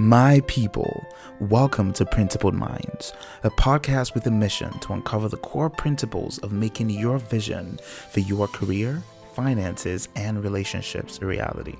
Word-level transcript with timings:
My 0.00 0.40
people, 0.46 1.04
welcome 1.40 1.92
to 1.94 2.06
Principled 2.06 2.54
Minds, 2.54 3.12
a 3.42 3.50
podcast 3.50 4.14
with 4.14 4.24
a 4.28 4.30
mission 4.30 4.70
to 4.78 4.92
uncover 4.92 5.28
the 5.28 5.38
core 5.38 5.68
principles 5.68 6.38
of 6.38 6.52
making 6.52 6.90
your 6.90 7.18
vision 7.18 7.80
for 7.82 8.20
your 8.20 8.46
career, 8.46 9.02
finances, 9.34 10.08
and 10.14 10.44
relationships 10.44 11.18
a 11.20 11.26
reality. 11.26 11.74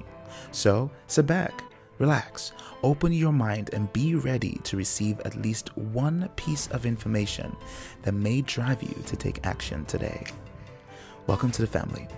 So, 0.51 0.91
sit 1.07 1.29
back, 1.29 1.63
relax, 2.01 2.51
open 2.83 3.13
your 3.13 3.31
mind, 3.31 3.71
and 3.73 3.93
be 3.93 4.17
ready 4.17 4.59
to 4.65 4.77
receive 4.77 5.21
at 5.21 5.41
least 5.41 5.77
one 5.77 6.29
piece 6.35 6.67
of 6.73 6.87
information 6.87 7.57
that 8.03 8.15
may 8.15 8.41
drive 8.41 8.83
you 8.83 9.01
to 9.07 9.15
take 9.15 9.47
action 9.47 9.85
today. 9.85 10.25
Welcome 11.29 11.53
to 11.53 11.63
the 11.63 11.69
family. 11.69 12.09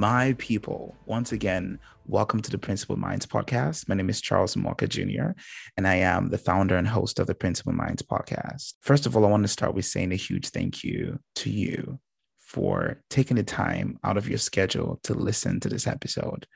My 0.00 0.34
people, 0.38 0.96
once 1.04 1.30
again, 1.30 1.78
welcome 2.06 2.40
to 2.40 2.50
the 2.50 2.56
Principled 2.56 2.98
Minds 2.98 3.26
podcast. 3.26 3.86
My 3.86 3.94
name 3.94 4.08
is 4.08 4.22
Charles 4.22 4.54
Moka 4.54 4.88
Jr., 4.88 5.38
and 5.76 5.86
I 5.86 5.96
am 5.96 6.30
the 6.30 6.38
founder 6.38 6.78
and 6.78 6.88
host 6.88 7.18
of 7.18 7.26
the 7.26 7.34
Principled 7.34 7.76
Minds 7.76 8.00
podcast. 8.00 8.76
First 8.80 9.04
of 9.04 9.14
all, 9.14 9.26
I 9.26 9.28
want 9.28 9.44
to 9.44 9.48
start 9.48 9.74
with 9.74 9.84
saying 9.84 10.10
a 10.12 10.16
huge 10.16 10.48
thank 10.48 10.82
you 10.82 11.20
to 11.34 11.50
you 11.50 12.00
for 12.38 13.02
taking 13.10 13.36
the 13.36 13.42
time 13.42 13.98
out 14.02 14.16
of 14.16 14.26
your 14.26 14.38
schedule 14.38 15.00
to 15.02 15.12
listen 15.12 15.60
to 15.60 15.68
this 15.68 15.86
episode. 15.86 16.46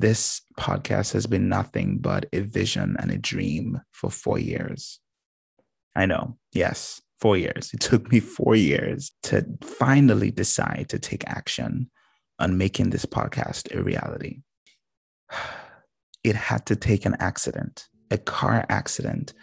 This 0.00 0.40
podcast 0.58 1.12
has 1.12 1.26
been 1.26 1.50
nothing 1.50 1.98
but 1.98 2.24
a 2.32 2.40
vision 2.40 2.96
and 2.98 3.10
a 3.10 3.18
dream 3.18 3.82
for 3.90 4.10
four 4.10 4.38
years. 4.38 4.98
I 5.94 6.06
know, 6.06 6.38
yes, 6.52 7.02
four 7.20 7.36
years. 7.36 7.74
It 7.74 7.80
took 7.80 8.10
me 8.10 8.20
four 8.20 8.56
years 8.56 9.12
to 9.24 9.44
finally 9.60 10.30
decide 10.30 10.86
to 10.88 10.98
take 10.98 11.28
action 11.28 11.90
on 12.42 12.58
making 12.58 12.90
this 12.90 13.06
podcast 13.06 13.74
a 13.74 13.82
reality. 13.82 14.42
It 16.24 16.36
had 16.36 16.66
to 16.66 16.76
take 16.76 17.04
an 17.04 17.16
accident, 17.18 17.88
a 18.12 18.16
car 18.16 18.64
accident, 18.68 19.34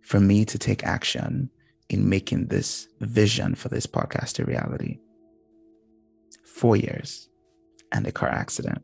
for 0.00 0.18
me 0.18 0.46
to 0.46 0.58
take 0.58 0.84
action 0.84 1.50
in 1.90 2.08
making 2.08 2.46
this 2.46 2.88
vision 3.00 3.54
for 3.54 3.68
this 3.68 3.86
podcast 3.86 4.38
a 4.38 4.46
reality. 4.46 5.00
Four 6.46 6.76
years 6.76 7.28
and 7.92 8.06
a 8.06 8.12
car 8.12 8.30
accident. 8.30 8.80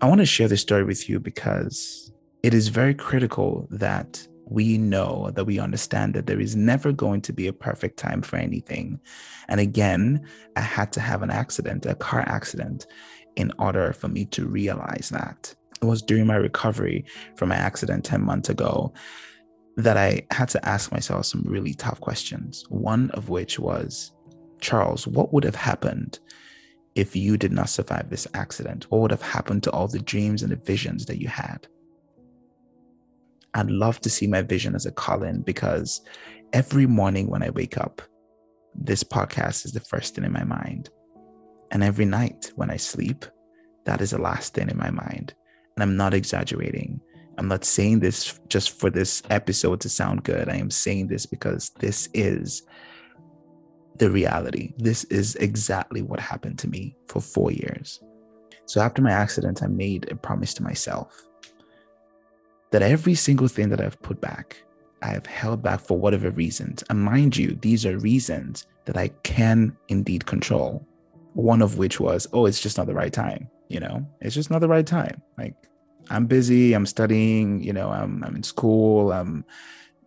I 0.00 0.08
want 0.08 0.20
to 0.20 0.26
share 0.26 0.48
this 0.48 0.62
story 0.62 0.84
with 0.84 1.10
you 1.10 1.20
because 1.20 2.10
it 2.42 2.54
is 2.54 2.68
very 2.68 2.94
critical 2.94 3.68
that 3.70 4.26
we 4.46 4.78
know 4.78 5.30
that 5.34 5.44
we 5.44 5.58
understand 5.58 6.14
that 6.14 6.26
there 6.26 6.40
is 6.40 6.56
never 6.56 6.92
going 6.92 7.20
to 7.22 7.32
be 7.32 7.46
a 7.46 7.52
perfect 7.52 7.98
time 7.98 8.22
for 8.22 8.36
anything. 8.36 9.00
And 9.48 9.60
again, 9.60 10.26
I 10.56 10.60
had 10.60 10.92
to 10.92 11.00
have 11.00 11.22
an 11.22 11.30
accident, 11.30 11.86
a 11.86 11.94
car 11.94 12.20
accident, 12.26 12.86
in 13.36 13.52
order 13.58 13.92
for 13.92 14.08
me 14.08 14.24
to 14.26 14.46
realize 14.46 15.10
that. 15.10 15.54
It 15.82 15.86
was 15.86 16.02
during 16.02 16.26
my 16.26 16.36
recovery 16.36 17.04
from 17.36 17.48
my 17.48 17.56
accident 17.56 18.04
10 18.04 18.22
months 18.22 18.48
ago 18.48 18.92
that 19.76 19.96
I 19.96 20.22
had 20.30 20.48
to 20.50 20.64
ask 20.68 20.92
myself 20.92 21.26
some 21.26 21.42
really 21.42 21.74
tough 21.74 22.00
questions. 22.00 22.64
One 22.68 23.10
of 23.10 23.28
which 23.28 23.58
was, 23.58 24.12
Charles, 24.60 25.06
what 25.06 25.32
would 25.32 25.44
have 25.44 25.56
happened 25.56 26.20
if 26.94 27.16
you 27.16 27.36
did 27.36 27.52
not 27.52 27.68
survive 27.68 28.08
this 28.08 28.28
accident? 28.34 28.84
What 28.90 29.00
would 29.00 29.10
have 29.10 29.22
happened 29.22 29.64
to 29.64 29.72
all 29.72 29.88
the 29.88 29.98
dreams 29.98 30.42
and 30.42 30.52
the 30.52 30.56
visions 30.56 31.06
that 31.06 31.20
you 31.20 31.28
had? 31.28 31.66
I'd 33.54 33.70
love 33.70 34.00
to 34.00 34.10
see 34.10 34.26
my 34.26 34.42
vision 34.42 34.74
as 34.74 34.84
a 34.84 34.92
calling 34.92 35.42
because 35.42 36.00
every 36.52 36.86
morning 36.86 37.28
when 37.28 37.42
I 37.42 37.50
wake 37.50 37.78
up, 37.78 38.02
this 38.74 39.04
podcast 39.04 39.64
is 39.64 39.72
the 39.72 39.80
first 39.80 40.14
thing 40.14 40.24
in 40.24 40.32
my 40.32 40.44
mind. 40.44 40.90
And 41.70 41.84
every 41.84 42.04
night 42.04 42.52
when 42.56 42.70
I 42.70 42.76
sleep, 42.76 43.24
that 43.84 44.00
is 44.00 44.10
the 44.10 44.18
last 44.18 44.54
thing 44.54 44.68
in 44.68 44.76
my 44.76 44.90
mind. 44.90 45.34
And 45.76 45.82
I'm 45.82 45.96
not 45.96 46.14
exaggerating. 46.14 47.00
I'm 47.38 47.48
not 47.48 47.64
saying 47.64 48.00
this 48.00 48.40
just 48.48 48.78
for 48.78 48.90
this 48.90 49.22
episode 49.30 49.80
to 49.82 49.88
sound 49.88 50.24
good. 50.24 50.48
I 50.48 50.56
am 50.56 50.70
saying 50.70 51.08
this 51.08 51.26
because 51.26 51.70
this 51.78 52.08
is 52.12 52.62
the 53.96 54.10
reality. 54.10 54.72
This 54.78 55.04
is 55.04 55.36
exactly 55.36 56.02
what 56.02 56.18
happened 56.18 56.58
to 56.60 56.68
me 56.68 56.96
for 57.08 57.20
four 57.20 57.52
years. 57.52 58.00
So 58.66 58.80
after 58.80 59.02
my 59.02 59.12
accident, 59.12 59.62
I 59.62 59.68
made 59.68 60.10
a 60.10 60.16
promise 60.16 60.54
to 60.54 60.62
myself 60.62 61.14
that 62.74 62.82
every 62.82 63.14
single 63.14 63.46
thing 63.46 63.68
that 63.68 63.80
I've 63.80 64.02
put 64.02 64.20
back, 64.20 64.60
I 65.00 65.06
have 65.06 65.26
held 65.26 65.62
back 65.62 65.78
for 65.78 65.96
whatever 65.96 66.32
reasons. 66.32 66.82
And 66.90 67.00
mind 67.00 67.36
you, 67.36 67.56
these 67.62 67.86
are 67.86 67.96
reasons 67.98 68.66
that 68.86 68.96
I 68.96 69.10
can 69.22 69.76
indeed 69.86 70.26
control. 70.26 70.84
One 71.34 71.62
of 71.62 71.78
which 71.78 72.00
was, 72.00 72.26
oh, 72.32 72.46
it's 72.46 72.60
just 72.60 72.76
not 72.76 72.88
the 72.88 72.94
right 72.94 73.12
time. 73.12 73.48
You 73.68 73.78
know, 73.78 74.04
it's 74.20 74.34
just 74.34 74.50
not 74.50 74.60
the 74.60 74.66
right 74.66 74.84
time. 74.84 75.22
Like 75.38 75.54
I'm 76.10 76.26
busy, 76.26 76.72
I'm 76.72 76.84
studying, 76.84 77.62
you 77.62 77.72
know, 77.72 77.90
I'm, 77.90 78.24
I'm 78.24 78.34
in 78.34 78.42
school, 78.42 79.12
I'm, 79.12 79.44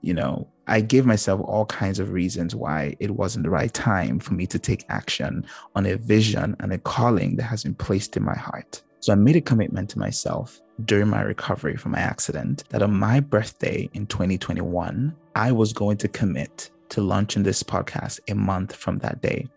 you 0.01 0.13
know, 0.13 0.49
I 0.67 0.81
gave 0.81 1.05
myself 1.05 1.39
all 1.45 1.67
kinds 1.67 1.99
of 1.99 2.11
reasons 2.11 2.53
why 2.53 2.97
it 2.99 3.11
wasn't 3.11 3.45
the 3.45 3.49
right 3.49 3.73
time 3.73 4.19
for 4.19 4.33
me 4.33 4.45
to 4.47 4.59
take 4.59 4.83
action 4.89 5.45
on 5.73 5.85
a 5.85 5.95
vision 5.95 6.57
and 6.59 6.73
a 6.73 6.79
calling 6.79 7.37
that 7.37 7.43
has 7.43 7.63
been 7.63 7.75
placed 7.75 8.17
in 8.17 8.23
my 8.23 8.35
heart. 8.35 8.83
So 8.99 9.13
I 9.13 9.15
made 9.15 9.37
a 9.37 9.41
commitment 9.41 9.89
to 9.91 9.99
myself 9.99 10.59
during 10.85 11.07
my 11.07 11.21
recovery 11.21 11.75
from 11.75 11.93
my 11.93 11.99
accident 11.99 12.63
that 12.69 12.81
on 12.81 12.93
my 12.93 13.19
birthday 13.19 13.89
in 13.93 14.05
2021, 14.05 15.15
I 15.35 15.51
was 15.51 15.73
going 15.73 15.97
to 15.97 16.07
commit 16.07 16.69
to 16.89 17.01
launching 17.01 17.43
this 17.43 17.63
podcast 17.63 18.19
a 18.29 18.35
month 18.35 18.75
from 18.75 18.99
that 18.99 19.21
day. 19.21 19.47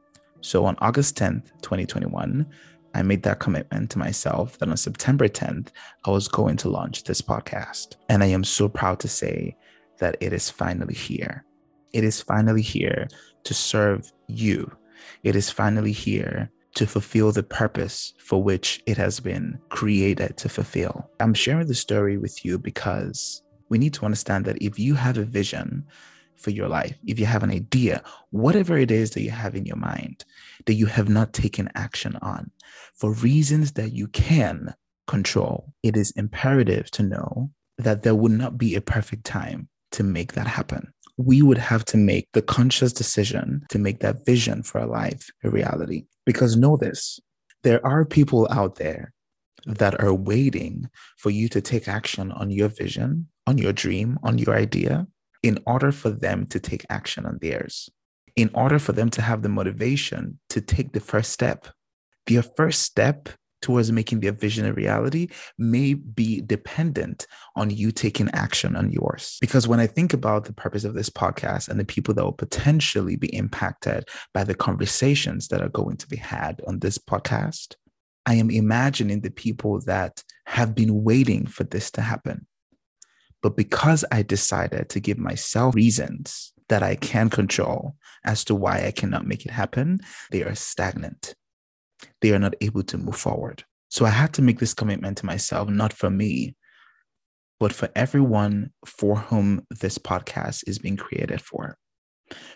So 0.40 0.64
on 0.64 0.76
August 0.80 1.16
10th, 1.18 1.52
2021, 1.62 2.46
I 2.94 3.02
made 3.02 3.22
that 3.22 3.38
commitment 3.38 3.90
to 3.90 3.98
myself 3.98 4.58
that 4.58 4.68
on 4.68 4.76
September 4.76 5.28
10th, 5.28 5.68
I 6.04 6.10
was 6.10 6.26
going 6.26 6.56
to 6.58 6.70
launch 6.70 7.04
this 7.04 7.20
podcast. 7.20 7.96
And 8.08 8.22
I 8.22 8.26
am 8.26 8.42
so 8.42 8.68
proud 8.68 8.98
to 9.00 9.08
say 9.08 9.56
that 9.98 10.16
it 10.20 10.32
is 10.32 10.50
finally 10.50 10.94
here. 10.94 11.44
It 11.92 12.04
is 12.04 12.20
finally 12.20 12.62
here 12.62 13.08
to 13.44 13.54
serve 13.54 14.10
you. 14.26 14.72
It 15.22 15.36
is 15.36 15.50
finally 15.50 15.92
here 15.92 16.50
to 16.74 16.86
fulfill 16.86 17.32
the 17.32 17.42
purpose 17.42 18.14
for 18.18 18.42
which 18.42 18.82
it 18.86 18.96
has 18.96 19.20
been 19.20 19.58
created 19.68 20.36
to 20.38 20.48
fulfill. 20.48 21.10
I'm 21.20 21.34
sharing 21.34 21.66
the 21.66 21.74
story 21.74 22.16
with 22.16 22.44
you 22.44 22.58
because 22.58 23.42
we 23.68 23.78
need 23.78 23.94
to 23.94 24.04
understand 24.04 24.44
that 24.44 24.60
if 24.62 24.78
you 24.78 24.94
have 24.94 25.18
a 25.18 25.24
vision 25.24 25.84
for 26.36 26.50
your 26.50 26.68
life, 26.68 26.96
if 27.06 27.18
you 27.18 27.26
have 27.26 27.42
an 27.42 27.50
idea, 27.50 28.02
whatever 28.30 28.78
it 28.78 28.90
is 28.90 29.10
that 29.10 29.22
you 29.22 29.30
have 29.30 29.54
in 29.54 29.66
your 29.66 29.76
mind 29.76 30.24
that 30.66 30.74
you 30.74 30.86
have 30.86 31.08
not 31.08 31.32
taken 31.32 31.70
action 31.74 32.16
on 32.22 32.50
for 32.94 33.12
reasons 33.12 33.72
that 33.72 33.92
you 33.92 34.06
can 34.08 34.74
control, 35.06 35.72
it 35.82 35.96
is 35.96 36.12
imperative 36.12 36.90
to 36.92 37.02
know 37.02 37.50
that 37.78 38.02
there 38.02 38.14
would 38.14 38.32
not 38.32 38.58
be 38.58 38.74
a 38.74 38.80
perfect 38.80 39.24
time 39.24 39.68
to 39.92 40.02
make 40.02 40.34
that 40.34 40.46
happen 40.46 40.92
we 41.20 41.42
would 41.42 41.58
have 41.58 41.84
to 41.84 41.96
make 41.96 42.28
the 42.32 42.42
conscious 42.42 42.92
decision 42.92 43.62
to 43.68 43.78
make 43.78 44.00
that 44.00 44.24
vision 44.24 44.62
for 44.62 44.80
our 44.80 44.86
life 44.86 45.30
a 45.44 45.50
reality. 45.50 46.04
Because 46.24 46.56
know 46.56 46.76
this 46.76 47.20
there 47.62 47.84
are 47.84 48.06
people 48.06 48.48
out 48.50 48.76
there 48.76 49.12
that 49.66 50.00
are 50.02 50.14
waiting 50.14 50.88
for 51.18 51.28
you 51.28 51.46
to 51.48 51.60
take 51.60 51.86
action 51.86 52.32
on 52.32 52.50
your 52.50 52.68
vision, 52.68 53.28
on 53.46 53.58
your 53.58 53.72
dream, 53.72 54.18
on 54.22 54.38
your 54.38 54.54
idea, 54.54 55.06
in 55.42 55.58
order 55.66 55.92
for 55.92 56.08
them 56.10 56.46
to 56.46 56.58
take 56.58 56.86
action 56.88 57.26
on 57.26 57.38
theirs, 57.42 57.90
in 58.34 58.50
order 58.54 58.78
for 58.78 58.92
them 58.92 59.10
to 59.10 59.20
have 59.20 59.42
the 59.42 59.48
motivation 59.50 60.38
to 60.48 60.62
take 60.62 60.92
the 60.92 61.00
first 61.00 61.32
step. 61.32 61.68
Their 62.26 62.42
first 62.42 62.82
step 62.82 63.28
towards 63.62 63.92
making 63.92 64.20
their 64.20 64.32
vision 64.32 64.66
a 64.66 64.72
reality 64.72 65.28
may 65.58 65.94
be 65.94 66.40
dependent 66.40 67.26
on 67.56 67.70
you 67.70 67.90
taking 67.90 68.30
action 68.32 68.76
on 68.76 68.90
yours. 68.90 69.38
Because 69.40 69.68
when 69.68 69.80
I 69.80 69.86
think 69.86 70.12
about 70.12 70.44
the 70.44 70.52
purpose 70.52 70.84
of 70.84 70.94
this 70.94 71.10
podcast 71.10 71.68
and 71.68 71.78
the 71.78 71.84
people 71.84 72.14
that 72.14 72.24
will 72.24 72.32
potentially 72.32 73.16
be 73.16 73.34
impacted 73.34 74.08
by 74.32 74.44
the 74.44 74.54
conversations 74.54 75.48
that 75.48 75.62
are 75.62 75.68
going 75.68 75.96
to 75.98 76.08
be 76.08 76.16
had 76.16 76.60
on 76.66 76.78
this 76.78 76.98
podcast, 76.98 77.74
I 78.26 78.34
am 78.34 78.50
imagining 78.50 79.20
the 79.20 79.30
people 79.30 79.80
that 79.82 80.22
have 80.46 80.74
been 80.74 81.02
waiting 81.04 81.46
for 81.46 81.64
this 81.64 81.90
to 81.92 82.00
happen. 82.00 82.46
But 83.42 83.56
because 83.56 84.04
I 84.12 84.22
decided 84.22 84.90
to 84.90 85.00
give 85.00 85.18
myself 85.18 85.74
reasons 85.74 86.52
that 86.68 86.82
I 86.82 86.94
can 86.94 87.30
control 87.30 87.96
as 88.24 88.44
to 88.44 88.54
why 88.54 88.84
I 88.86 88.90
cannot 88.90 89.26
make 89.26 89.46
it 89.46 89.50
happen, 89.50 90.00
they 90.30 90.42
are 90.42 90.54
stagnant 90.54 91.34
they 92.20 92.32
are 92.32 92.38
not 92.38 92.54
able 92.60 92.82
to 92.84 92.98
move 92.98 93.16
forward. 93.16 93.64
So 93.88 94.04
I 94.04 94.10
had 94.10 94.32
to 94.34 94.42
make 94.42 94.58
this 94.58 94.74
commitment 94.74 95.18
to 95.18 95.26
myself, 95.26 95.68
not 95.68 95.92
for 95.92 96.10
me, 96.10 96.54
but 97.58 97.72
for 97.72 97.88
everyone 97.94 98.72
for 98.86 99.16
whom 99.16 99.66
this 99.70 99.98
podcast 99.98 100.66
is 100.66 100.78
being 100.78 100.96
created 100.96 101.40
for. 101.40 101.76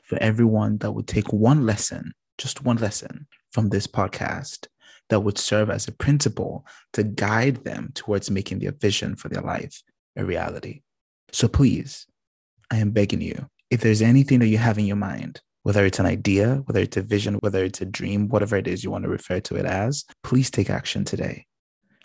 For 0.05 0.17
everyone 0.23 0.79
that 0.79 0.93
would 0.93 1.09
take 1.09 1.33
one 1.33 1.67
lesson, 1.67 2.13
just 2.39 2.65
one 2.65 2.77
lesson 2.77 3.27
from 3.53 3.69
this 3.69 3.87
podcast 3.87 4.69
that 5.11 5.21
would 5.21 5.39
serve 5.39 5.71
as 5.71 5.87
a 5.87 5.93
principle 5.93 6.65
to 6.93 7.05
guide 7.05 7.65
them 7.65 7.91
towards 7.95 8.31
making 8.31 8.61
their 8.61 8.73
vision 8.73 9.17
for 9.17 9.29
their 9.29 9.43
life 9.43 9.83
a 10.17 10.25
reality. 10.25 10.83
So 11.33 11.49
please, 11.49 12.07
I 12.71 12.79
am 12.79 12.93
begging 12.93 13.21
you, 13.21 13.49
if 13.71 13.81
there's 13.81 14.03
anything 14.03 14.39
that 14.39 14.47
you 14.47 14.59
have 14.59 14.79
in 14.79 14.87
your 14.87 14.97
mind 14.97 15.41
whether 15.65 15.85
it's 15.85 15.99
an 15.99 16.07
idea, 16.07 16.63
whether 16.67 16.81
it's 16.81 16.97
a 16.97 17.03
vision, 17.03 17.35
whether 17.37 17.65
it's 17.65 17.81
a 17.81 17.87
dream, 17.87 18.29
whatever 18.29 18.57
it 18.57 18.69
is 18.69 18.85
you 18.85 18.91
want 18.91 19.03
to 19.03 19.11
refer 19.11 19.41
to 19.41 19.57
it 19.57 19.65
as, 19.65 20.05
please 20.23 20.51
take 20.51 20.71
action 20.71 21.05
today 21.05 21.47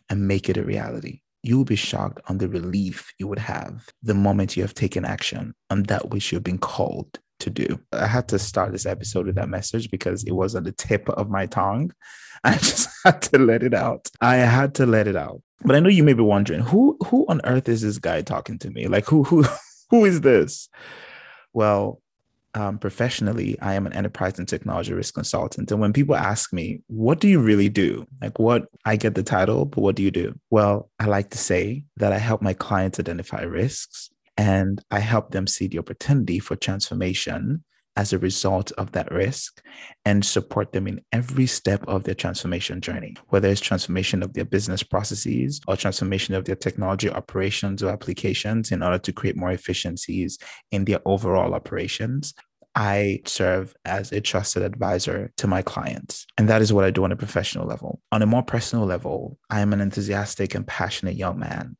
and 0.10 0.28
make 0.28 0.50
it 0.50 0.58
a 0.58 0.64
reality. 0.64 1.20
You 1.44 1.58
will 1.58 1.66
be 1.66 1.76
shocked 1.76 2.22
on 2.28 2.38
the 2.38 2.48
relief 2.48 3.14
you 3.20 3.28
would 3.28 3.40
have 3.40 3.86
the 4.02 4.14
moment 4.14 4.56
you 4.56 4.64
have 4.64 4.74
taken 4.74 5.06
action 5.06 5.54
on 5.70 5.84
that 5.84 6.10
which 6.10 6.32
you've 6.32 6.44
been 6.44 6.58
called 6.58 7.20
to 7.42 7.50
do. 7.50 7.80
I 7.92 8.08
had 8.08 8.30
to 8.30 8.40
start 8.40 8.72
this 8.72 8.86
episode 8.86 9.26
with 9.26 9.36
that 9.36 9.50
message 9.50 9.92
because 9.92 10.24
it 10.24 10.32
was 10.32 10.56
at 10.56 10.64
the 10.64 10.72
tip 10.72 11.10
of 11.10 11.30
my 11.30 11.46
tongue. 11.46 11.92
I 12.46 12.54
just 12.54 12.90
had 13.04 13.22
to 13.24 13.40
let 13.40 13.64
it 13.64 13.74
out. 13.74 14.10
I 14.22 14.38
had 14.38 14.74
to 14.76 14.86
let 14.86 15.08
it 15.08 15.18
out. 15.18 15.42
But 15.66 15.76
I 15.76 15.82
know 15.82 15.90
you 15.90 16.06
may 16.06 16.14
be 16.14 16.24
wondering, 16.24 16.62
who 16.62 16.98
who 17.08 17.26
on 17.28 17.42
earth 17.44 17.68
is 17.68 17.82
this 17.82 17.98
guy 17.98 18.22
talking 18.22 18.58
to 18.60 18.70
me? 18.70 18.88
Like 18.88 19.06
who 19.06 19.24
who 19.24 19.44
who 19.90 20.06
is 20.06 20.22
this? 20.22 20.70
Well, 21.52 22.02
um, 22.54 22.80
professionally, 22.80 23.58
I 23.62 23.76
am 23.76 23.86
an 23.86 23.94
enterprise 23.94 24.40
and 24.40 24.48
technology 24.48 24.94
risk 24.94 25.14
consultant. 25.14 25.72
And 25.72 25.80
when 25.80 25.94
people 25.94 26.16
ask 26.16 26.52
me, 26.52 26.82
what 26.88 27.20
do 27.20 27.28
you 27.28 27.40
really 27.40 27.70
do? 27.70 28.08
Like, 28.22 28.40
what 28.40 28.66
I 28.86 28.96
get 28.96 29.16
the 29.16 29.24
title, 29.24 29.66
but 29.66 29.82
what 29.82 29.96
do 29.96 30.04
you 30.04 30.12
do? 30.12 30.34
Well, 30.50 30.90
I 31.00 31.06
like 31.06 31.30
to 31.32 31.38
say 31.38 31.86
that 31.98 32.14
I 32.14 32.18
help 32.18 32.42
my 32.42 32.54
clients 32.54 33.00
identify 33.00 33.42
risks 33.42 34.10
and 34.38 34.82
I 34.90 35.00
help 35.00 35.32
them 35.32 35.48
see 35.48 35.68
the 35.68 35.80
opportunity 35.80 36.40
for 36.40 36.56
transformation 36.56 37.64
as 38.00 38.14
a 38.14 38.18
result 38.18 38.72
of 38.78 38.94
that 38.94 39.12
risk 39.12 39.62
and 40.06 40.24
support 40.24 40.72
them 40.72 40.88
in 40.88 41.02
every 41.12 41.46
step 41.46 41.84
of 41.86 42.06
their 42.06 42.16
transformation 42.16 42.80
journey, 42.80 43.14
whether 43.28 43.50
it's 43.50 43.60
transformation 43.60 44.24
of 44.24 44.32
their 44.32 44.46
business 44.46 44.82
processes 44.82 45.60
or 45.68 45.76
transformation 45.76 46.34
of 46.34 46.46
their 46.46 46.56
technology 46.56 47.10
operations 47.10 47.84
or 47.84 47.90
applications 47.90 48.72
in 48.72 48.82
order 48.82 48.98
to 48.98 49.12
create 49.12 49.36
more 49.36 49.52
efficiencies 49.52 50.38
in 50.72 50.86
their 50.86 51.02
overall 51.04 51.54
operations. 51.54 52.34
I 52.74 53.20
serve 53.26 53.76
as 53.84 54.14
a 54.14 54.22
trusted 54.22 54.64
advisor 54.64 55.34
to 55.36 55.48
my 55.48 55.62
clients. 55.62 56.26
And 56.38 56.48
that 56.48 56.62
is 56.62 56.72
what 56.72 56.86
I 56.86 56.92
do 56.92 57.04
on 57.04 57.12
a 57.12 57.18
professional 57.18 57.68
level. 57.68 58.00
On 58.14 58.22
a 58.22 58.26
more 58.26 58.44
personal 58.44 58.86
level, 58.86 59.38
I 59.50 59.60
am 59.60 59.74
an 59.74 59.82
enthusiastic 59.82 60.56
and 60.56 60.66
passionate 60.66 61.18
young 61.18 61.38
man 61.38 61.76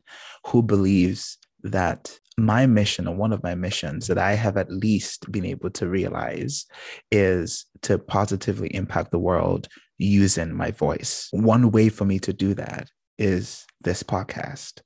who 0.48 0.64
believes 0.64 1.38
that 1.64 2.18
my 2.38 2.66
mission 2.66 3.08
or 3.08 3.16
one 3.16 3.34
of 3.34 3.44
my 3.44 3.56
missions 3.56 4.08
that 4.08 4.18
I 4.18 4.34
have 4.34 4.58
at 4.58 4.72
least 4.72 5.32
been 5.32 5.46
able 5.46 5.70
to 5.72 5.88
realize 5.88 6.66
is 7.12 7.66
to 7.82 7.98
positively 7.98 8.74
impact 8.74 9.12
the 9.12 9.20
world 9.20 9.68
using 9.98 10.56
my 10.56 10.72
voice. 10.72 11.28
One 11.32 11.72
way 11.72 11.90
for 11.90 12.06
me 12.06 12.20
to 12.20 12.34
do 12.34 12.54
that 12.56 12.90
is 13.18 13.66
this 13.82 14.04
podcast. 14.04 14.82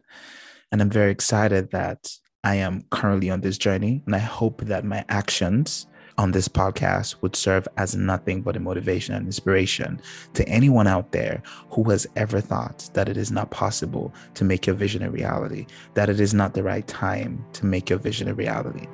And 0.72 0.82
I'm 0.82 0.90
very 0.90 1.12
excited 1.12 1.72
that 1.72 2.10
I 2.44 2.56
am 2.56 2.84
currently 2.90 3.30
on 3.30 3.42
this 3.42 3.58
journey. 3.58 4.02
And 4.06 4.16
I 4.16 4.20
hope 4.20 4.62
that 4.62 4.84
my 4.84 5.06
actions 5.08 5.88
on 6.18 6.32
this 6.32 6.48
podcast 6.48 7.16
would 7.22 7.36
serve 7.36 7.68
as 7.78 7.96
nothing 7.96 8.42
but 8.42 8.56
a 8.56 8.60
motivation 8.60 9.16
and 9.16 9.26
inspiration 9.26 10.02
to 10.34 10.48
anyone 10.48 10.88
out 10.88 11.12
there 11.12 11.42
who 11.70 11.84
has 11.90 12.08
ever 12.16 12.40
thought 12.40 12.90
that 12.94 13.10
it 13.10 13.18
is 13.18 13.32
not 13.32 13.52
possible 13.52 14.14
to 14.36 14.44
make 14.44 14.68
your 14.68 14.76
vision 14.76 15.04
a 15.04 15.10
reality, 15.10 15.66
that 15.94 16.10
it 16.10 16.20
is 16.20 16.34
not 16.34 16.54
the 16.54 16.64
right 16.64 16.88
time 16.88 17.44
to 17.54 17.66
make 17.66 17.90
your 17.90 18.00
vision 18.00 18.28
a 18.28 18.34
reality. 18.34 18.88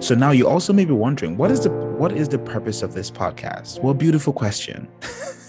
So 0.00 0.14
now 0.14 0.32
you 0.32 0.46
also 0.46 0.72
may 0.72 0.84
be 0.84 0.92
wondering, 0.92 1.38
what 1.38 1.50
is 1.50 1.60
the 1.60 1.70
what 1.70 2.12
is 2.12 2.28
the 2.28 2.38
purpose 2.38 2.82
of 2.82 2.92
this 2.92 3.10
podcast? 3.10 3.82
Well, 3.82 3.94
beautiful 3.94 4.32
question. 4.32 4.88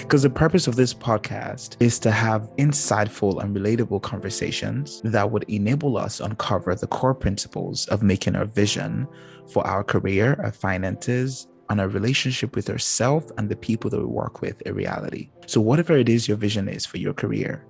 Because 0.00 0.22
the 0.22 0.30
purpose 0.30 0.66
of 0.66 0.76
this 0.76 0.94
podcast 0.94 1.76
is 1.80 1.98
to 2.00 2.10
have 2.10 2.50
insightful 2.56 3.42
and 3.42 3.56
relatable 3.56 4.02
conversations 4.02 5.00
that 5.04 5.30
would 5.30 5.44
enable 5.48 5.96
us 5.96 6.20
uncover 6.20 6.74
the 6.74 6.86
core 6.86 7.14
principles 7.14 7.86
of 7.88 8.02
making 8.02 8.36
our 8.36 8.46
vision 8.46 9.06
for 9.52 9.66
our 9.66 9.84
career, 9.84 10.38
our 10.42 10.52
finances, 10.52 11.46
and 11.68 11.80
our 11.80 11.88
relationship 11.88 12.54
with 12.54 12.70
ourselves 12.70 13.32
and 13.38 13.48
the 13.48 13.56
people 13.56 13.90
that 13.90 13.98
we 13.98 14.06
work 14.06 14.40
with 14.40 14.62
a 14.66 14.72
reality. 14.72 15.30
So, 15.46 15.60
whatever 15.60 15.96
it 15.96 16.08
is 16.08 16.28
your 16.28 16.36
vision 16.36 16.68
is 16.68 16.86
for 16.86 16.98
your 16.98 17.12
career, 17.14 17.66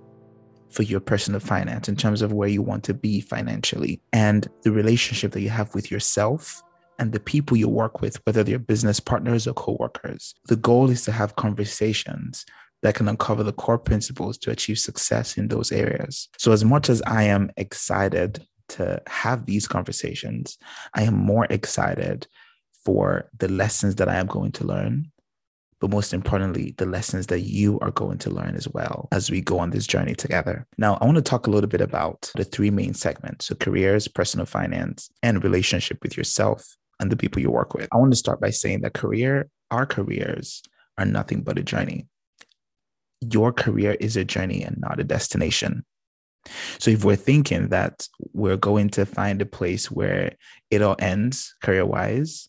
for 0.69 0.83
your 0.83 0.99
personal 0.99 1.39
finance 1.39 1.87
in 1.89 1.95
terms 1.95 2.21
of 2.21 2.33
where 2.33 2.49
you 2.49 2.61
want 2.61 2.83
to 2.83 2.93
be 2.93 3.21
financially 3.21 4.01
and 4.13 4.47
the 4.63 4.71
relationship 4.71 5.31
that 5.31 5.41
you 5.41 5.49
have 5.49 5.73
with 5.73 5.89
yourself 5.89 6.61
and 6.99 7.11
the 7.11 7.19
people 7.19 7.57
you 7.57 7.69
work 7.69 8.01
with, 8.01 8.19
whether 8.25 8.43
they're 8.43 8.59
business 8.59 8.99
partners 8.99 9.47
or 9.47 9.53
co-workers. 9.53 10.33
The 10.45 10.55
goal 10.55 10.89
is 10.89 11.03
to 11.05 11.11
have 11.11 11.35
conversations 11.35 12.45
that 12.83 12.95
can 12.95 13.07
uncover 13.07 13.43
the 13.43 13.53
core 13.53 13.79
principles 13.79 14.37
to 14.39 14.51
achieve 14.51 14.79
success 14.79 15.37
in 15.37 15.47
those 15.47 15.71
areas. 15.71 16.29
So 16.37 16.51
as 16.51 16.63
much 16.63 16.89
as 16.89 17.01
I 17.03 17.23
am 17.23 17.51
excited 17.57 18.45
to 18.69 19.01
have 19.07 19.45
these 19.45 19.67
conversations, 19.67 20.57
I 20.93 21.03
am 21.03 21.15
more 21.15 21.47
excited 21.49 22.27
for 22.85 23.29
the 23.37 23.47
lessons 23.47 23.95
that 23.95 24.09
I 24.09 24.15
am 24.15 24.27
going 24.27 24.51
to 24.53 24.65
learn 24.65 25.11
but 25.79 25.91
most 25.91 26.13
importantly, 26.13 26.73
the 26.77 26.85
lessons 26.85 27.27
that 27.27 27.41
you 27.41 27.79
are 27.79 27.91
going 27.91 28.17
to 28.19 28.29
learn 28.29 28.55
as 28.55 28.67
well 28.67 29.07
as 29.11 29.29
we 29.29 29.41
go 29.41 29.59
on 29.59 29.69
this 29.69 29.85
journey 29.85 30.15
together. 30.15 30.65
Now, 30.77 30.97
I 30.99 31.05
want 31.05 31.17
to 31.17 31.21
talk 31.21 31.47
a 31.47 31.51
little 31.51 31.69
bit 31.69 31.81
about 31.81 32.31
the 32.35 32.43
three 32.43 32.71
main 32.71 32.93
segments 32.93 33.47
so 33.47 33.55
careers, 33.55 34.07
personal 34.07 34.45
finance, 34.45 35.09
and 35.21 35.43
relationship 35.43 35.99
with 36.01 36.17
yourself 36.17 36.75
and 36.99 37.11
the 37.11 37.17
people 37.17 37.41
you 37.41 37.51
work 37.51 37.73
with. 37.73 37.87
I 37.91 37.97
want 37.97 38.11
to 38.11 38.17
start 38.17 38.41
by 38.41 38.49
saying 38.49 38.81
that 38.81 38.93
career, 38.93 39.49
our 39.71 39.85
careers 39.85 40.61
are 40.97 41.05
nothing 41.05 41.41
but 41.41 41.57
a 41.57 41.63
journey. 41.63 42.07
Your 43.21 43.51
career 43.51 43.97
is 43.99 44.15
a 44.17 44.25
journey 44.25 44.63
and 44.63 44.77
not 44.79 44.99
a 44.99 45.03
destination. 45.03 45.85
So 46.79 46.91
if 46.91 47.03
we're 47.03 47.15
thinking 47.15 47.69
that 47.69 48.07
we're 48.33 48.57
going 48.57 48.89
to 48.91 49.05
find 49.05 49.41
a 49.41 49.45
place 49.45 49.91
where 49.91 50.35
it 50.71 50.81
all 50.81 50.95
ends 50.99 51.55
career 51.61 51.85
wise, 51.85 52.47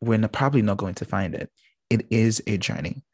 we're 0.00 0.26
probably 0.28 0.62
not 0.62 0.78
going 0.78 0.94
to 0.94 1.04
find 1.04 1.34
it. 1.34 1.50
It 1.90 2.06
is 2.10 2.42
a 2.46 2.58
journey. 2.58 3.04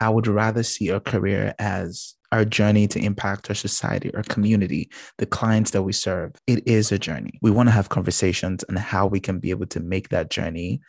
I 0.00 0.08
would 0.08 0.26
rather 0.26 0.62
see 0.62 0.88
a 0.88 1.00
career 1.00 1.54
as 1.58 2.14
our 2.32 2.44
journey 2.44 2.88
to 2.88 2.98
impact 2.98 3.50
our 3.50 3.54
society, 3.54 4.12
our 4.14 4.22
community, 4.24 4.90
the 5.18 5.26
clients 5.26 5.70
that 5.72 5.82
we 5.82 5.92
serve. 5.92 6.32
It 6.46 6.66
is 6.66 6.90
a 6.90 6.98
journey. 6.98 7.38
We 7.42 7.50
want 7.50 7.68
to 7.68 7.72
have 7.72 7.90
conversations 7.90 8.64
on 8.64 8.76
how 8.76 9.06
we 9.06 9.20
can 9.20 9.38
be 9.38 9.50
able 9.50 9.66
to 9.66 9.80
make 9.80 10.08
that 10.08 10.30
journey 10.30 10.80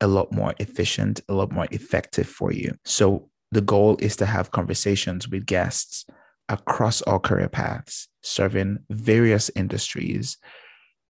a 0.00 0.08
lot 0.08 0.32
more 0.32 0.54
efficient, 0.58 1.20
a 1.28 1.34
lot 1.34 1.52
more 1.52 1.68
effective 1.70 2.28
for 2.28 2.52
you. 2.52 2.74
So 2.84 3.30
the 3.52 3.60
goal 3.60 3.96
is 4.00 4.16
to 4.16 4.26
have 4.26 4.50
conversations 4.50 5.28
with 5.28 5.46
guests 5.46 6.04
across 6.48 7.00
all 7.02 7.18
career 7.20 7.48
paths, 7.48 8.08
serving 8.22 8.78
various 8.90 9.50
industries 9.54 10.36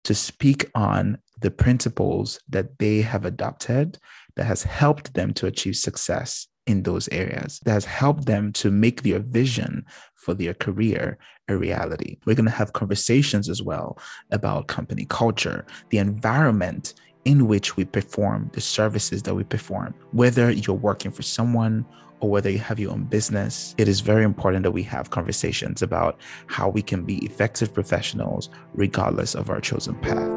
to 0.03 0.13
speak 0.13 0.69
on 0.75 1.17
the 1.41 1.51
principles 1.51 2.39
that 2.49 2.79
they 2.79 3.01
have 3.01 3.25
adopted 3.25 3.97
that 4.35 4.45
has 4.45 4.63
helped 4.63 5.13
them 5.13 5.33
to 5.33 5.47
achieve 5.47 5.75
success 5.75 6.47
in 6.69 6.83
those 6.83 7.09
areas 7.09 7.59
that 7.65 7.71
has 7.71 7.83
helped 7.83 8.27
them 8.27 8.53
to 8.53 8.69
make 8.69 9.01
their 9.01 9.17
vision 9.17 9.83
for 10.15 10.35
their 10.35 10.53
career 10.53 11.17
a 11.47 11.57
reality. 11.57 12.17
We're 12.25 12.35
going 12.35 12.45
to 12.45 12.51
have 12.51 12.73
conversations 12.73 13.49
as 13.49 13.63
well 13.63 13.97
about 14.29 14.67
company 14.67 15.07
culture, 15.09 15.65
the 15.89 15.97
environment 15.97 16.93
in 17.25 17.47
which 17.47 17.75
we 17.75 17.85
perform 17.85 18.51
the 18.53 18.61
services 18.61 19.23
that 19.23 19.33
we 19.33 19.43
perform. 19.43 19.95
Whether 20.11 20.51
you're 20.51 20.75
working 20.75 21.09
for 21.11 21.23
someone 21.23 21.85
or 22.19 22.29
whether 22.29 22.51
you 22.51 22.59
have 22.59 22.79
your 22.79 22.91
own 22.91 23.05
business, 23.05 23.73
it 23.79 23.87
is 23.87 24.01
very 24.01 24.23
important 24.23 24.61
that 24.61 24.71
we 24.71 24.83
have 24.83 25.09
conversations 25.09 25.81
about 25.81 26.19
how 26.45 26.69
we 26.69 26.83
can 26.83 27.03
be 27.03 27.17
effective 27.25 27.73
professionals 27.73 28.51
regardless 28.73 29.33
of 29.33 29.49
our 29.49 29.59
chosen 29.59 29.95
path. 29.95 30.29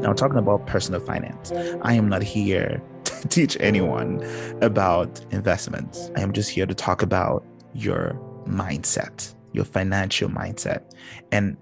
Now, 0.00 0.14
talking 0.14 0.38
about 0.38 0.66
personal 0.66 1.00
finance, 1.00 1.52
I 1.82 1.92
am 1.92 2.08
not 2.08 2.22
here 2.22 2.82
to 3.04 3.28
teach 3.28 3.56
anyone 3.60 4.26
about 4.62 5.20
investments. 5.30 6.10
I 6.16 6.22
am 6.22 6.32
just 6.32 6.48
here 6.48 6.64
to 6.64 6.74
talk 6.74 7.02
about 7.02 7.44
your 7.74 8.18
mindset, 8.46 9.34
your 9.52 9.66
financial 9.66 10.30
mindset. 10.30 10.90
And 11.32 11.58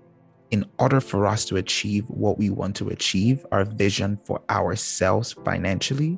in 0.53 0.65
order 0.79 1.01
for 1.01 1.27
us 1.27 1.45
to 1.47 1.57
achieve 1.57 2.05
what 2.09 2.39
we 2.39 2.49
want 2.49 2.77
to 2.77 2.89
achieve, 2.89 3.45
our 3.51 3.65
vision 3.65 4.21
for 4.25 4.41
ourselves 4.51 5.33
financially, 5.45 6.17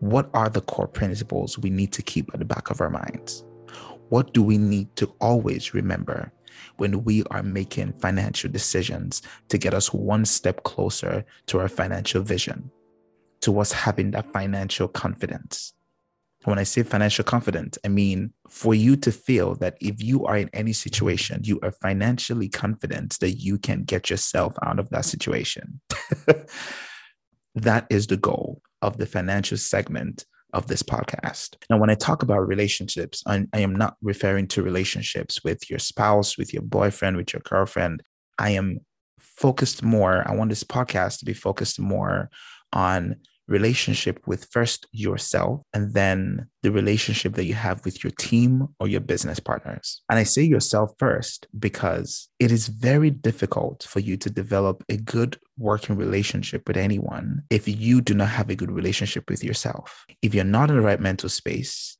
what 0.00 0.28
are 0.34 0.50
the 0.50 0.60
core 0.60 0.86
principles 0.86 1.58
we 1.58 1.70
need 1.70 1.92
to 1.92 2.02
keep 2.02 2.30
at 2.34 2.40
the 2.40 2.44
back 2.44 2.68
of 2.68 2.82
our 2.82 2.90
minds? 2.90 3.42
What 4.10 4.34
do 4.34 4.42
we 4.42 4.58
need 4.58 4.94
to 4.96 5.06
always 5.18 5.72
remember 5.72 6.30
when 6.76 7.04
we 7.04 7.22
are 7.30 7.42
making 7.42 7.92
financial 7.94 8.50
decisions 8.50 9.22
to 9.48 9.58
get 9.58 9.74
us 9.74 9.92
one 9.92 10.24
step 10.24 10.62
closer 10.64 11.24
to 11.46 11.58
our 11.58 11.68
financial 11.68 12.22
vision, 12.22 12.70
to 13.40 13.58
us 13.60 13.72
having 13.72 14.10
that 14.12 14.32
financial 14.32 14.88
confidence. 14.88 15.72
When 16.44 16.58
I 16.58 16.64
say 16.64 16.82
financial 16.82 17.24
confidence, 17.24 17.78
I 17.84 17.88
mean 17.88 18.32
for 18.48 18.74
you 18.74 18.96
to 18.96 19.10
feel 19.10 19.54
that 19.56 19.76
if 19.80 20.02
you 20.02 20.26
are 20.26 20.36
in 20.36 20.50
any 20.52 20.74
situation, 20.74 21.40
you 21.42 21.58
are 21.62 21.72
financially 21.72 22.50
confident 22.50 23.18
that 23.20 23.32
you 23.32 23.58
can 23.58 23.84
get 23.84 24.10
yourself 24.10 24.54
out 24.62 24.78
of 24.78 24.90
that 24.90 25.06
situation. 25.06 25.80
that 27.54 27.86
is 27.88 28.08
the 28.08 28.16
goal 28.18 28.60
of 28.82 28.98
the 28.98 29.06
financial 29.06 29.56
segment 29.56 30.26
of 30.54 30.68
this 30.68 30.82
podcast. 30.82 31.56
Now, 31.68 31.76
when 31.78 31.90
I 31.90 31.94
talk 31.94 32.22
about 32.22 32.48
relationships, 32.48 33.22
I, 33.26 33.44
I, 33.52 33.60
am 33.60 33.74
not 33.74 33.96
referring 34.00 34.46
to 34.48 34.62
relationships 34.62 35.42
with 35.44 35.68
your 35.68 35.80
spouse, 35.80 36.38
with 36.38 36.54
your 36.54 36.62
boyfriend, 36.62 37.16
with 37.16 37.32
your 37.32 37.42
girlfriend. 37.44 38.02
I 38.38 38.50
am 38.50 38.78
focused 39.18 39.82
more. 39.82 40.22
I 40.26 40.34
want 40.34 40.50
this 40.50 40.64
podcast 40.64 41.18
to 41.18 41.24
be 41.24 41.34
focused 41.34 41.80
more 41.80 42.30
on 42.72 43.16
relationship 43.46 44.26
with 44.26 44.48
first 44.50 44.86
yourself 44.92 45.60
and 45.72 45.92
then 45.94 46.46
the 46.62 46.70
relationship 46.70 47.34
that 47.34 47.44
you 47.44 47.54
have 47.54 47.84
with 47.84 48.02
your 48.02 48.10
team 48.18 48.68
or 48.80 48.88
your 48.88 49.00
business 49.00 49.38
partners. 49.38 50.02
And 50.08 50.18
I 50.18 50.22
say 50.22 50.42
yourself 50.42 50.92
first 50.98 51.46
because 51.58 52.28
it 52.38 52.50
is 52.50 52.68
very 52.68 53.10
difficult 53.10 53.82
for 53.82 54.00
you 54.00 54.16
to 54.18 54.30
develop 54.30 54.82
a 54.88 54.96
good 54.96 55.38
working 55.58 55.96
relationship 55.96 56.66
with 56.66 56.76
anyone 56.76 57.42
if 57.50 57.68
you 57.68 58.00
do 58.00 58.14
not 58.14 58.28
have 58.28 58.50
a 58.50 58.56
good 58.56 58.70
relationship 58.70 59.28
with 59.28 59.44
yourself. 59.44 60.06
If 60.22 60.34
you're 60.34 60.44
not 60.44 60.70
in 60.70 60.76
the 60.76 60.82
right 60.82 61.00
mental 61.00 61.28
space, 61.28 61.96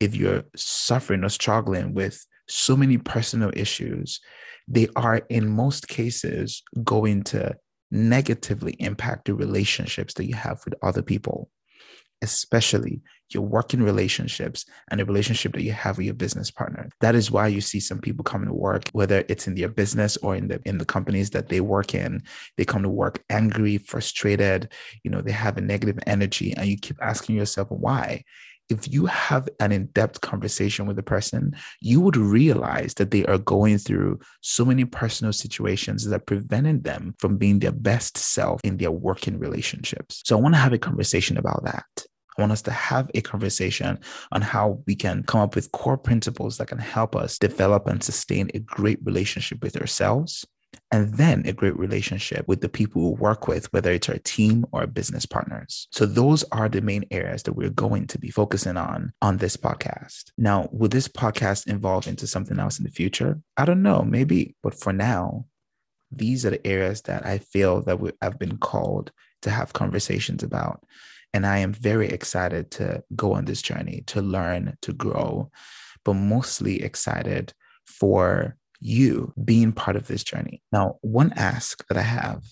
if 0.00 0.14
you're 0.14 0.44
suffering 0.56 1.24
or 1.24 1.28
struggling 1.28 1.94
with 1.94 2.26
so 2.48 2.76
many 2.76 2.98
personal 2.98 3.50
issues, 3.54 4.20
they 4.66 4.88
are 4.96 5.22
in 5.28 5.48
most 5.48 5.88
cases 5.88 6.62
going 6.84 7.22
to 7.24 7.56
negatively 7.90 8.72
impact 8.78 9.26
the 9.26 9.34
relationships 9.34 10.14
that 10.14 10.26
you 10.26 10.34
have 10.34 10.60
with 10.64 10.74
other 10.82 11.02
people, 11.02 11.50
especially 12.22 13.02
your 13.32 13.42
working 13.44 13.82
relationships 13.82 14.66
and 14.90 14.98
the 14.98 15.04
relationship 15.04 15.52
that 15.52 15.62
you 15.62 15.72
have 15.72 15.96
with 15.96 16.06
your 16.06 16.14
business 16.14 16.50
partner. 16.50 16.88
That 17.00 17.14
is 17.14 17.30
why 17.30 17.46
you 17.46 17.60
see 17.60 17.80
some 17.80 18.00
people 18.00 18.24
coming 18.24 18.48
to 18.48 18.54
work, 18.54 18.88
whether 18.92 19.24
it's 19.28 19.46
in 19.46 19.54
their 19.54 19.68
business 19.68 20.16
or 20.18 20.34
in 20.34 20.48
the 20.48 20.60
in 20.64 20.78
the 20.78 20.84
companies 20.84 21.30
that 21.30 21.48
they 21.48 21.60
work 21.60 21.94
in, 21.94 22.22
they 22.56 22.64
come 22.64 22.82
to 22.82 22.88
work 22.88 23.22
angry, 23.30 23.78
frustrated, 23.78 24.72
you 25.04 25.10
know, 25.10 25.20
they 25.20 25.32
have 25.32 25.56
a 25.56 25.60
negative 25.60 25.98
energy, 26.06 26.52
and 26.56 26.68
you 26.68 26.76
keep 26.76 26.96
asking 27.00 27.36
yourself 27.36 27.70
why 27.70 28.24
if 28.70 28.90
you 28.92 29.06
have 29.06 29.48
an 29.58 29.72
in-depth 29.72 30.20
conversation 30.20 30.86
with 30.86 30.98
a 30.98 31.02
person 31.02 31.54
you 31.80 32.00
would 32.00 32.16
realize 32.16 32.94
that 32.94 33.10
they 33.10 33.24
are 33.26 33.38
going 33.38 33.78
through 33.78 34.18
so 34.40 34.64
many 34.64 34.84
personal 34.84 35.32
situations 35.32 36.06
that 36.06 36.26
prevented 36.26 36.84
them 36.84 37.14
from 37.18 37.36
being 37.36 37.58
their 37.58 37.72
best 37.72 38.16
self 38.16 38.60
in 38.64 38.76
their 38.76 38.90
working 38.90 39.38
relationships. 39.38 40.22
So 40.24 40.36
i 40.36 40.40
want 40.40 40.54
to 40.54 40.60
have 40.60 40.72
a 40.72 40.78
conversation 40.78 41.36
about 41.36 41.64
that. 41.64 41.86
I 42.38 42.42
want 42.42 42.52
us 42.52 42.62
to 42.62 42.70
have 42.70 43.10
a 43.14 43.20
conversation 43.20 43.98
on 44.32 44.40
how 44.40 44.82
we 44.86 44.94
can 44.94 45.24
come 45.24 45.40
up 45.40 45.54
with 45.54 45.72
core 45.72 45.98
principles 45.98 46.56
that 46.56 46.68
can 46.68 46.78
help 46.78 47.16
us 47.16 47.38
develop 47.38 47.86
and 47.86 48.02
sustain 48.02 48.50
a 48.54 48.60
great 48.60 48.98
relationship 49.02 49.62
with 49.62 49.76
ourselves 49.76 50.46
and 50.92 51.14
then 51.14 51.46
a 51.46 51.52
great 51.52 51.78
relationship 51.78 52.46
with 52.48 52.60
the 52.60 52.68
people 52.68 53.12
we 53.12 53.20
work 53.20 53.46
with, 53.46 53.72
whether 53.72 53.92
it's 53.92 54.08
our 54.08 54.18
team 54.18 54.66
or 54.72 54.86
business 54.86 55.24
partners. 55.24 55.86
So 55.92 56.04
those 56.04 56.42
are 56.50 56.68
the 56.68 56.80
main 56.80 57.04
areas 57.10 57.44
that 57.44 57.52
we're 57.52 57.70
going 57.70 58.06
to 58.08 58.18
be 58.18 58.30
focusing 58.30 58.76
on 58.76 59.12
on 59.22 59.36
this 59.36 59.56
podcast. 59.56 60.32
Now, 60.36 60.68
will 60.72 60.88
this 60.88 61.08
podcast 61.08 61.72
evolve 61.72 62.08
into 62.08 62.26
something 62.26 62.58
else 62.58 62.78
in 62.78 62.84
the 62.84 62.90
future? 62.90 63.40
I 63.56 63.64
don't 63.64 63.82
know, 63.82 64.02
maybe, 64.02 64.56
but 64.62 64.74
for 64.74 64.92
now, 64.92 65.46
these 66.10 66.44
are 66.44 66.50
the 66.50 66.66
areas 66.66 67.02
that 67.02 67.24
I 67.24 67.38
feel 67.38 67.82
that 67.82 68.00
we 68.00 68.10
have 68.20 68.38
been 68.38 68.58
called 68.58 69.12
to 69.42 69.50
have 69.50 69.72
conversations 69.72 70.42
about. 70.42 70.84
And 71.32 71.46
I 71.46 71.58
am 71.58 71.72
very 71.72 72.08
excited 72.08 72.72
to 72.72 73.04
go 73.14 73.34
on 73.34 73.44
this 73.44 73.62
journey, 73.62 74.02
to 74.08 74.20
learn, 74.20 74.76
to 74.82 74.92
grow, 74.92 75.50
but 76.04 76.14
mostly 76.14 76.82
excited 76.82 77.54
for 77.86 78.56
you 78.80 79.32
being 79.44 79.72
part 79.72 79.96
of 79.96 80.06
this 80.06 80.24
journey. 80.24 80.62
Now, 80.72 80.96
one 81.02 81.32
ask 81.36 81.86
that 81.88 81.96
I 81.96 82.02
have 82.02 82.42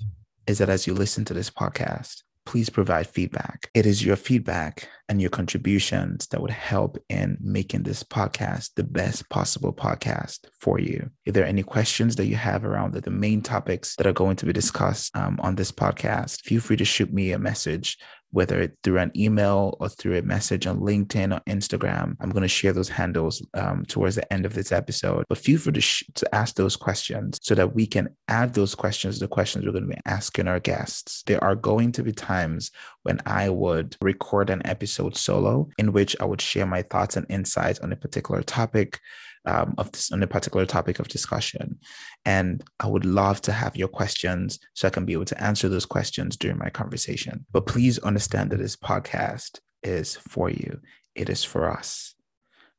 is 0.47 0.59
that 0.59 0.69
as 0.69 0.87
you 0.87 0.95
listen 0.95 1.25
to 1.27 1.35
this 1.35 1.51
podcast, 1.51 2.23
please 2.49 2.71
provide 2.71 3.07
feedback. 3.07 3.69
It 3.75 3.85
is 3.85 4.03
your 4.03 4.17
feedback 4.17 4.89
and 5.11 5.21
your 5.21 5.29
contributions 5.29 6.27
that 6.29 6.41
would 6.41 6.51
help 6.51 6.97
in 7.11 7.37
making 7.43 7.83
this 7.83 8.03
podcast 8.03 8.71
the 8.75 8.85
best 8.85 9.29
possible 9.29 9.71
podcast 9.71 10.47
for 10.59 10.81
you. 10.81 11.11
If 11.27 11.35
there 11.35 11.45
are 11.45 11.47
any 11.47 11.63
questions 11.63 12.17
that 12.17 12.25
you 12.25 12.37
have 12.37 12.65
around 12.65 12.95
the, 12.95 13.03
the 13.03 13.11
main 13.11 13.43
topics 13.43 13.97
that 13.97 14.07
are 14.07 14.15
going 14.15 14.37
to 14.37 14.47
be 14.47 14.55
discussed 14.55 15.15
um, 15.15 15.39
on 15.43 15.57
this 15.57 15.71
podcast, 15.71 16.41
feel 16.41 16.63
free 16.63 16.79
to 16.79 16.87
shoot 16.87 17.13
me 17.13 17.33
a 17.33 17.39
message 17.39 17.99
whether 18.31 18.61
it's 18.61 18.77
through 18.83 18.99
an 18.99 19.13
email 19.17 19.77
or 19.81 19.89
through 19.89 20.19
a 20.19 20.23
message 20.23 20.67
on 20.67 20.81
LinkedIn 20.81 21.35
or 21.35 21.41
Instagram. 21.45 22.17
I'm 22.21 22.31
going 22.31 22.43
to 22.43 22.49
share 22.49 22.73
those 22.73 22.89
handles 22.89 23.45
um, 23.55 23.85
towards 23.87 24.17
the 24.17 24.33
end 24.33 24.45
of 24.45 24.55
this 24.55 24.73
episode. 24.73 25.25
But 25.29 25.39
feel 25.39 25.59
free 25.59 25.73
to, 25.73 25.81
sh- 25.81 26.05
to 26.15 26.35
ask 26.35 26.57
those 26.57 26.77
questions 26.77 27.39
so 27.43 27.55
that 27.55 27.75
we 27.75 27.87
can 27.87 28.09
add 28.29 28.55
those 28.55 28.75
questions 28.75 29.15
to 29.17 29.25
the 29.25 29.29
questions 29.29 29.65
we're 29.65 29.73
going 29.73 29.89
to 29.89 29.95
be 29.95 30.01
asking 30.07 30.49
our 30.49 30.61
guests. 30.61 31.23
There 31.27 31.43
are 31.43 31.55
going 31.55 31.93
to 31.93 32.03
be 32.03 32.13
times 32.13 32.71
when 33.03 33.21
I 33.25 33.49
would 33.49 33.97
record 34.03 34.51
an 34.51 34.63
episode 34.67 35.17
solo 35.17 35.69
in 35.79 35.93
which 35.93 36.17
I 36.21 36.25
would 36.25 36.41
share 36.41 36.67
my 36.67 36.83
thoughts 36.83 37.17
and 37.17 37.27
insights 37.31 37.81
on 37.81 37.93
a 37.93 37.97
particular 37.97 38.43
topic 38.43 39.01
um, 39.49 39.75
of 39.79 39.91
this 39.93 40.13
on 40.13 40.23
a 40.23 40.27
particular 40.27 40.67
topic 40.67 40.99
of 40.99 41.09
discussion. 41.09 41.79
And 42.25 42.63
I 42.79 42.87
would 42.87 43.07
love 43.07 43.41
to 43.43 43.53
have 43.53 43.77
your 43.77 43.89
questions 43.89 44.59
so 44.75 44.87
I 44.87 44.91
can 44.91 45.07
be 45.07 45.15
able 45.15 45.25
to 45.25 45.43
answer 45.43 45.69
those 45.69 45.87
questions 45.87 46.37
during 46.37 46.59
my 46.59 46.69
conversation. 46.69 47.47
But 47.51 47.67
please 47.67 47.99
understand 48.01 48.51
that 48.51 48.59
this 48.59 48.77
podcast 48.77 49.61
is 49.83 50.17
for 50.17 50.51
you, 50.51 50.81
it 51.15 51.31
is 51.31 51.43
for 51.43 51.71
us. 51.71 52.15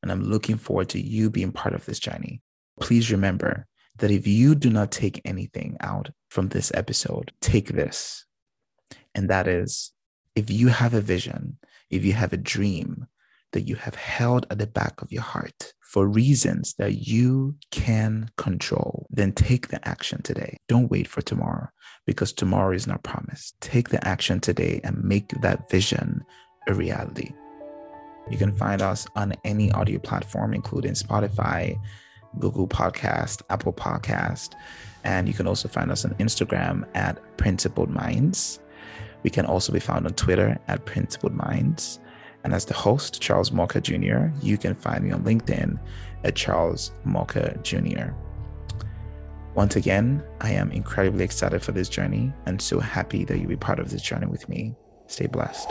And 0.02 0.12
I'm 0.12 0.22
looking 0.22 0.56
forward 0.56 0.88
to 0.90 1.00
you 1.00 1.28
being 1.28 1.52
part 1.52 1.74
of 1.74 1.84
this 1.84 1.98
journey. 1.98 2.40
Please 2.80 3.10
remember 3.10 3.66
that 3.98 4.10
if 4.10 4.26
you 4.26 4.54
do 4.54 4.70
not 4.70 4.92
take 4.92 5.20
anything 5.24 5.76
out 5.80 6.08
from 6.30 6.48
this 6.48 6.70
episode, 6.74 7.32
take 7.40 7.68
this. 7.68 8.24
And 9.14 9.28
that 9.28 9.48
is 9.48 9.92
if 10.36 10.50
you 10.50 10.68
have 10.68 10.94
a 10.94 11.00
vision, 11.00 11.58
if 11.90 12.04
you 12.04 12.12
have 12.12 12.32
a 12.32 12.38
dream 12.38 13.06
that 13.52 13.62
you 13.62 13.74
have 13.74 13.96
held 13.96 14.46
at 14.50 14.58
the 14.58 14.66
back 14.66 15.02
of 15.02 15.10
your 15.10 15.22
heart, 15.22 15.74
for 15.90 16.06
reasons 16.06 16.74
that 16.74 17.08
you 17.08 17.56
can 17.72 18.30
control, 18.36 19.08
then 19.10 19.32
take 19.32 19.68
the 19.68 19.88
action 19.88 20.22
today. 20.22 20.56
Don't 20.68 20.88
wait 20.88 21.08
for 21.08 21.20
tomorrow 21.20 21.68
because 22.06 22.32
tomorrow 22.32 22.72
is 22.72 22.86
not 22.86 23.02
promised. 23.02 23.60
Take 23.60 23.88
the 23.88 24.06
action 24.06 24.38
today 24.38 24.80
and 24.84 25.02
make 25.02 25.30
that 25.40 25.68
vision 25.68 26.22
a 26.68 26.74
reality. 26.74 27.32
You 28.30 28.38
can 28.38 28.54
find 28.54 28.80
us 28.80 29.08
on 29.16 29.34
any 29.44 29.72
audio 29.72 29.98
platform, 29.98 30.54
including 30.54 30.92
Spotify, 30.92 31.76
Google 32.38 32.68
Podcast, 32.68 33.42
Apple 33.50 33.72
Podcast, 33.72 34.50
and 35.02 35.26
you 35.26 35.34
can 35.34 35.48
also 35.48 35.66
find 35.66 35.90
us 35.90 36.04
on 36.04 36.14
Instagram 36.14 36.84
at 36.94 37.18
Principled 37.36 37.90
Minds. 37.90 38.60
We 39.24 39.30
can 39.30 39.44
also 39.44 39.72
be 39.72 39.80
found 39.80 40.06
on 40.06 40.12
Twitter 40.12 40.56
at 40.68 40.86
Principled 40.86 41.34
Minds. 41.34 41.98
And 42.44 42.54
as 42.54 42.64
the 42.64 42.74
host, 42.74 43.20
Charles 43.20 43.52
Mocha 43.52 43.80
Jr., 43.80 44.28
you 44.42 44.56
can 44.56 44.74
find 44.74 45.04
me 45.04 45.10
on 45.10 45.24
LinkedIn 45.24 45.78
at 46.24 46.34
Charles 46.34 46.92
Mocha 47.04 47.58
Jr. 47.62 48.12
Once 49.54 49.76
again, 49.76 50.22
I 50.40 50.52
am 50.52 50.70
incredibly 50.70 51.24
excited 51.24 51.62
for 51.62 51.72
this 51.72 51.88
journey 51.88 52.32
and 52.46 52.60
so 52.60 52.78
happy 52.78 53.24
that 53.24 53.38
you'll 53.38 53.48
be 53.48 53.56
part 53.56 53.80
of 53.80 53.90
this 53.90 54.02
journey 54.02 54.26
with 54.26 54.48
me. 54.48 54.74
Stay 55.06 55.26
blessed. 55.26 55.68